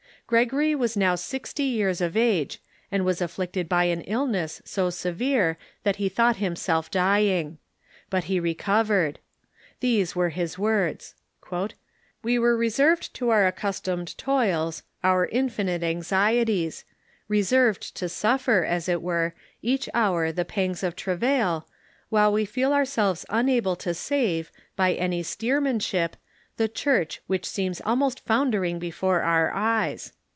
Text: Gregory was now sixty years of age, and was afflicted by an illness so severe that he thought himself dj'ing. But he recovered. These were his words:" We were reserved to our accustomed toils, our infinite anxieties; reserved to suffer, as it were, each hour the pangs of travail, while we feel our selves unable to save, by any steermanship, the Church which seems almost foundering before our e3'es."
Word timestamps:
Gregory 0.31 0.73
was 0.73 0.95
now 0.95 1.13
sixty 1.13 1.63
years 1.65 1.99
of 1.99 2.15
age, 2.15 2.61
and 2.89 3.03
was 3.03 3.19
afflicted 3.21 3.67
by 3.67 3.83
an 3.83 3.99
illness 4.03 4.61
so 4.63 4.89
severe 4.89 5.57
that 5.83 5.97
he 5.97 6.07
thought 6.07 6.37
himself 6.37 6.89
dj'ing. 6.89 7.57
But 8.09 8.23
he 8.23 8.39
recovered. 8.39 9.19
These 9.81 10.15
were 10.15 10.29
his 10.29 10.57
words:" 10.57 11.15
We 12.23 12.39
were 12.39 12.55
reserved 12.55 13.13
to 13.15 13.29
our 13.29 13.45
accustomed 13.45 14.17
toils, 14.17 14.83
our 15.03 15.25
infinite 15.25 15.83
anxieties; 15.83 16.85
reserved 17.27 17.93
to 17.97 18.07
suffer, 18.07 18.63
as 18.63 18.87
it 18.87 19.01
were, 19.01 19.33
each 19.61 19.89
hour 19.93 20.31
the 20.31 20.45
pangs 20.45 20.81
of 20.81 20.95
travail, 20.95 21.67
while 22.07 22.31
we 22.31 22.45
feel 22.45 22.71
our 22.71 22.85
selves 22.85 23.25
unable 23.27 23.75
to 23.75 23.93
save, 23.93 24.49
by 24.77 24.93
any 24.93 25.23
steermanship, 25.23 26.13
the 26.55 26.69
Church 26.69 27.19
which 27.27 27.45
seems 27.45 27.81
almost 27.81 28.21
foundering 28.21 28.79
before 28.79 29.23
our 29.23 29.51
e3'es." 29.51 30.13